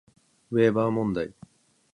[0.49, 1.31] ウェーバー問題